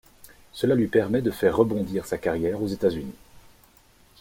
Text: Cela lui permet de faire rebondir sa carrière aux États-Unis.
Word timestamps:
Cela 0.51 0.73
lui 0.73 0.87
permet 0.87 1.21
de 1.21 1.29
faire 1.29 1.55
rebondir 1.57 2.07
sa 2.07 2.17
carrière 2.17 2.59
aux 2.63 2.67
États-Unis. 2.67 3.13